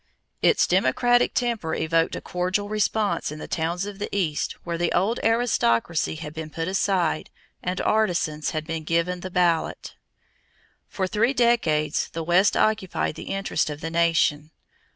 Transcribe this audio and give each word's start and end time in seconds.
Its 0.41 0.65
democratic 0.65 1.31
temper 1.35 1.75
evoked 1.75 2.15
a 2.15 2.21
cordial 2.21 2.67
response 2.67 3.31
in 3.31 3.37
the 3.37 3.47
towns 3.47 3.85
of 3.85 3.99
the 3.99 4.09
East 4.11 4.53
where 4.63 4.75
the 4.79 4.91
old 4.93 5.19
aristocracy 5.23 6.15
had 6.15 6.33
been 6.33 6.49
put 6.49 6.67
aside 6.67 7.29
and 7.61 7.79
artisans 7.81 8.49
had 8.49 8.65
been 8.65 8.83
given 8.83 9.19
the 9.19 9.29
ballot. 9.29 9.93
For 10.89 11.05
three 11.05 11.35
decades 11.35 12.09
the 12.13 12.23
West 12.23 12.57
occupied 12.57 13.13
the 13.13 13.25
interest 13.29 13.69
of 13.69 13.79
the 13.81 13.91
nation. 13.91 14.49